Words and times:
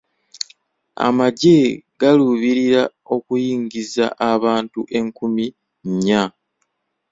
Amagye 1.07 1.57
galuubirira 1.99 2.83
okuyingiza 3.15 4.05
abantu 4.31 4.79
enkumi 4.97 5.45
nnya. 5.89 6.23